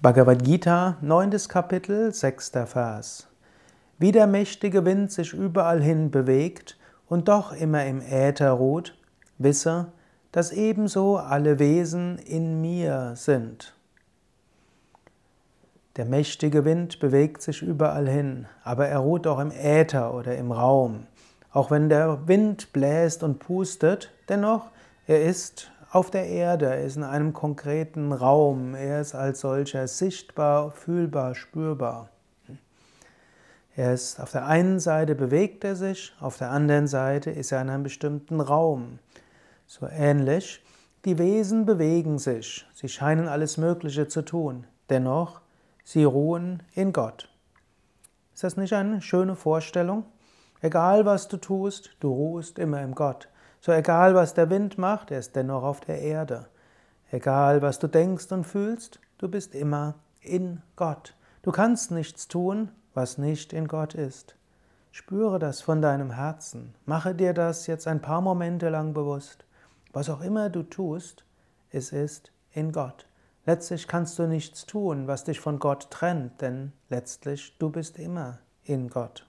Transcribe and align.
Bhagavad 0.00 0.44
Gita, 0.44 0.96
9. 1.00 1.32
Kapitel, 1.48 2.14
6. 2.14 2.52
Vers. 2.66 3.26
Wie 3.98 4.12
der 4.12 4.28
mächtige 4.28 4.84
Wind 4.84 5.10
sich 5.10 5.32
überall 5.32 5.82
hin 5.82 6.12
bewegt 6.12 6.78
und 7.08 7.26
doch 7.26 7.50
immer 7.50 7.84
im 7.84 8.00
Äther 8.00 8.52
ruht, 8.52 8.96
wisse, 9.38 9.86
dass 10.30 10.52
ebenso 10.52 11.16
alle 11.16 11.58
Wesen 11.58 12.16
in 12.18 12.60
mir 12.60 13.14
sind. 13.16 13.74
Der 15.96 16.04
mächtige 16.04 16.64
Wind 16.64 17.00
bewegt 17.00 17.42
sich 17.42 17.60
überall 17.60 18.08
hin, 18.08 18.46
aber 18.62 18.86
er 18.86 19.00
ruht 19.00 19.26
auch 19.26 19.40
im 19.40 19.50
Äther 19.50 20.14
oder 20.14 20.36
im 20.36 20.52
Raum. 20.52 21.08
Auch 21.50 21.72
wenn 21.72 21.88
der 21.88 22.28
Wind 22.28 22.72
bläst 22.72 23.24
und 23.24 23.40
pustet, 23.40 24.12
dennoch, 24.28 24.70
er 25.08 25.22
ist 25.22 25.72
auf 25.90 26.10
der 26.10 26.26
Erde, 26.26 26.66
er 26.66 26.84
ist 26.84 26.96
in 26.96 27.02
einem 27.02 27.32
konkreten 27.32 28.12
Raum, 28.12 28.74
er 28.74 29.00
ist 29.00 29.14
als 29.14 29.40
solcher 29.40 29.88
sichtbar, 29.88 30.70
fühlbar, 30.70 31.34
spürbar. 31.34 32.10
Er 33.74 33.94
ist 33.94 34.20
auf 34.20 34.32
der 34.32 34.44
einen 34.44 34.80
Seite 34.80 35.14
bewegt 35.14 35.64
er 35.64 35.76
sich, 35.76 36.12
auf 36.20 36.36
der 36.36 36.50
anderen 36.50 36.88
Seite 36.88 37.30
ist 37.30 37.52
er 37.52 37.62
in 37.62 37.70
einem 37.70 37.84
bestimmten 37.84 38.40
Raum. 38.40 38.98
So 39.66 39.86
ähnlich, 39.86 40.62
die 41.04 41.16
Wesen 41.16 41.64
bewegen 41.64 42.18
sich, 42.18 42.66
sie 42.74 42.88
scheinen 42.88 43.28
alles 43.28 43.56
Mögliche 43.56 44.08
zu 44.08 44.22
tun, 44.22 44.66
dennoch, 44.90 45.40
sie 45.84 46.04
ruhen 46.04 46.62
in 46.74 46.92
Gott. 46.92 47.30
Ist 48.34 48.44
das 48.44 48.56
nicht 48.56 48.72
eine 48.72 49.00
schöne 49.00 49.36
Vorstellung? 49.36 50.04
Egal 50.60 51.06
was 51.06 51.28
du 51.28 51.36
tust, 51.36 51.96
du 52.00 52.12
ruhst 52.12 52.58
immer 52.58 52.82
im 52.82 52.94
Gott. 52.94 53.28
So 53.60 53.72
egal, 53.72 54.14
was 54.14 54.34
der 54.34 54.50
Wind 54.50 54.78
macht, 54.78 55.10
er 55.10 55.18
ist 55.18 55.34
dennoch 55.34 55.62
auf 55.62 55.80
der 55.80 56.00
Erde. 56.00 56.46
Egal, 57.10 57.62
was 57.62 57.78
du 57.78 57.88
denkst 57.88 58.30
und 58.32 58.44
fühlst, 58.44 59.00
du 59.18 59.28
bist 59.28 59.54
immer 59.54 59.94
in 60.20 60.62
Gott. 60.76 61.14
Du 61.42 61.52
kannst 61.52 61.90
nichts 61.90 62.28
tun, 62.28 62.70
was 62.94 63.18
nicht 63.18 63.52
in 63.52 63.68
Gott 63.68 63.94
ist. 63.94 64.36
Spüre 64.90 65.38
das 65.38 65.60
von 65.60 65.80
deinem 65.80 66.10
Herzen. 66.10 66.74
Mache 66.84 67.14
dir 67.14 67.32
das 67.32 67.66
jetzt 67.66 67.86
ein 67.86 68.00
paar 68.00 68.20
Momente 68.20 68.68
lang 68.68 68.94
bewusst. 68.94 69.44
Was 69.92 70.10
auch 70.10 70.20
immer 70.20 70.50
du 70.50 70.62
tust, 70.62 71.24
es 71.70 71.92
ist 71.92 72.32
in 72.52 72.72
Gott. 72.72 73.06
Letztlich 73.46 73.88
kannst 73.88 74.18
du 74.18 74.26
nichts 74.26 74.66
tun, 74.66 75.06
was 75.06 75.24
dich 75.24 75.40
von 75.40 75.58
Gott 75.58 75.90
trennt, 75.90 76.40
denn 76.40 76.72
letztlich 76.88 77.56
du 77.58 77.70
bist 77.70 77.98
immer 77.98 78.40
in 78.64 78.88
Gott. 78.88 79.27